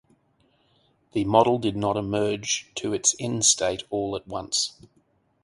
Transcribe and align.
The 1.11 1.25
model 1.25 1.59
did 1.59 1.77
not 1.77 1.95
emerge 1.95 2.71
to 2.77 2.91
its 2.91 3.13
end 3.19 3.45
state 3.45 3.83
all 3.91 4.15
at 4.15 4.27
once. 4.27 4.73